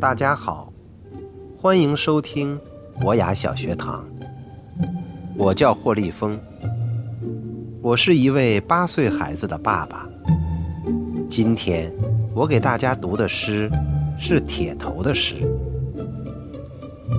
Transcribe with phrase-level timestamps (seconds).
[0.00, 0.72] 大家好，
[1.56, 2.58] 欢迎收听
[3.00, 4.04] 博雅小学堂。
[5.36, 6.38] 我叫霍立峰，
[7.82, 10.08] 我是一位八岁孩子的爸爸。
[11.28, 11.92] 今天
[12.34, 13.70] 我给大家读的诗
[14.18, 15.36] 是铁头的诗。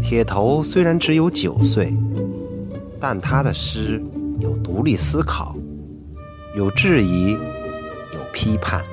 [0.02, 1.94] 铁头虽然只有九岁，
[3.00, 4.02] 但他的诗
[4.40, 5.56] 有独立思考，
[6.56, 7.34] 有质疑，
[8.12, 8.84] 有批判。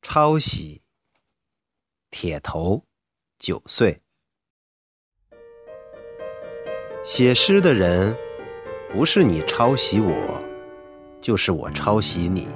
[0.00, 0.80] 抄袭，
[2.10, 2.82] 铁头，
[3.38, 4.00] 九岁。
[7.04, 8.16] 写诗的人，
[8.88, 10.42] 不是你抄袭我，
[11.20, 12.48] 就是我抄袭你，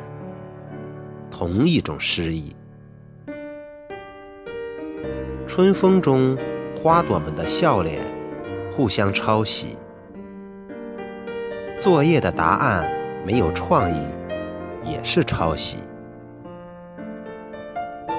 [1.30, 2.56] 同一种诗意。
[5.46, 6.38] 春风中，
[6.74, 8.02] 花朵们的笑脸
[8.72, 9.76] 互相抄袭。
[11.82, 12.88] 作业的答案
[13.26, 14.06] 没有创意，
[14.84, 15.78] 也是抄袭。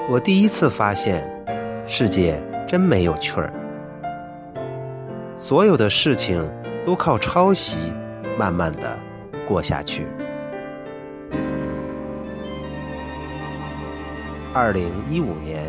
[0.09, 1.23] 我第一次发现，
[1.87, 3.53] 世界真没有趣儿。
[5.37, 6.45] 所有的事情
[6.85, 7.77] 都靠抄袭，
[8.37, 8.99] 慢慢的
[9.47, 10.07] 过下去。
[14.53, 15.63] 二零一五年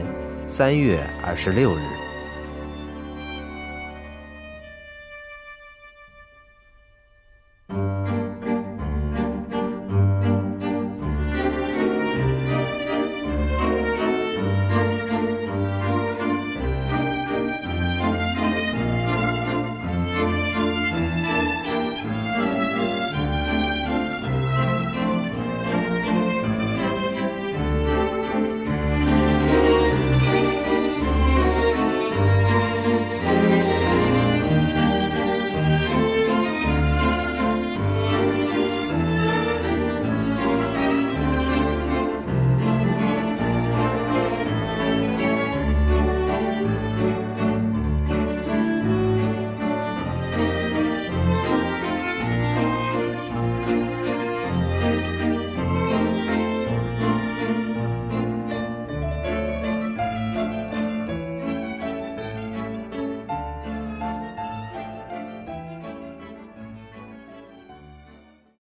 [0.47, 2.04] 三月二十六日。